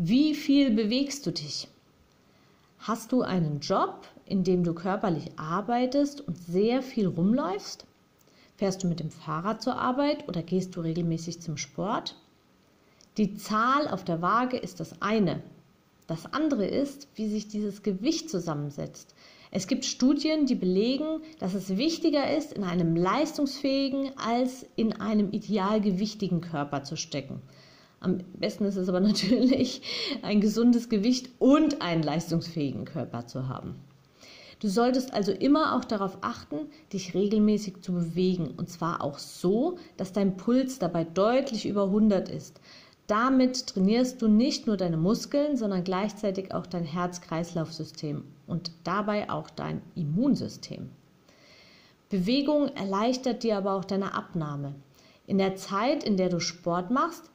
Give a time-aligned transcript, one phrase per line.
[0.00, 1.66] Wie viel bewegst du dich?
[2.78, 7.84] Hast du einen Job, in dem du körperlich arbeitest und sehr viel rumläufst?
[8.54, 12.14] Fährst du mit dem Fahrrad zur Arbeit oder gehst du regelmäßig zum Sport?
[13.16, 15.42] Die Zahl auf der Waage ist das eine.
[16.06, 19.16] Das andere ist, wie sich dieses Gewicht zusammensetzt.
[19.50, 25.32] Es gibt Studien, die belegen, dass es wichtiger ist, in einem leistungsfähigen als in einem
[25.32, 27.42] idealgewichtigen Körper zu stecken.
[28.00, 29.82] Am besten ist es aber natürlich,
[30.22, 33.76] ein gesundes Gewicht und einen leistungsfähigen Körper zu haben.
[34.60, 39.78] Du solltest also immer auch darauf achten, dich regelmäßig zu bewegen und zwar auch so,
[39.96, 42.60] dass dein Puls dabei deutlich über 100 ist.
[43.06, 49.48] Damit trainierst du nicht nur deine Muskeln, sondern gleichzeitig auch dein Herz-Kreislauf-System und dabei auch
[49.48, 50.90] dein Immunsystem.
[52.10, 54.74] Bewegung erleichtert dir aber auch deine Abnahme.
[55.26, 57.30] In der Zeit, in der du Sport machst,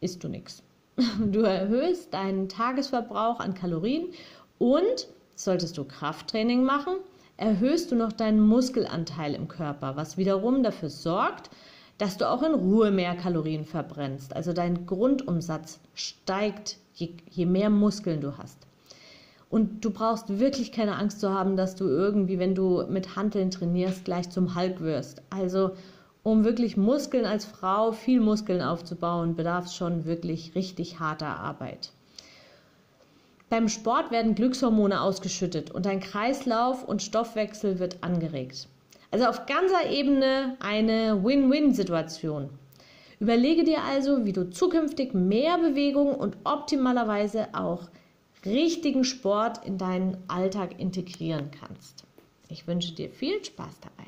[0.00, 0.62] isst du nichts.
[1.30, 4.08] Du erhöhst deinen Tagesverbrauch an Kalorien
[4.58, 6.94] und solltest du Krafttraining machen,
[7.36, 11.50] erhöhst du noch deinen Muskelanteil im Körper, was wiederum dafür sorgt,
[11.98, 14.34] dass du auch in Ruhe mehr Kalorien verbrennst.
[14.34, 18.66] Also dein Grundumsatz steigt, je, je mehr Muskeln du hast.
[19.50, 23.50] Und du brauchst wirklich keine Angst zu haben, dass du irgendwie, wenn du mit Hanteln
[23.50, 25.22] trainierst, gleich zum Hulk wirst.
[25.30, 25.70] Also
[26.30, 31.90] um wirklich Muskeln als Frau, viel Muskeln aufzubauen, bedarf es schon wirklich richtig harter Arbeit.
[33.48, 38.68] Beim Sport werden Glückshormone ausgeschüttet und dein Kreislauf und Stoffwechsel wird angeregt.
[39.10, 42.50] Also auf ganzer Ebene eine Win-Win-Situation.
[43.20, 47.88] Überlege dir also, wie du zukünftig mehr Bewegung und optimalerweise auch
[48.44, 52.04] richtigen Sport in deinen Alltag integrieren kannst.
[52.48, 54.07] Ich wünsche dir viel Spaß dabei.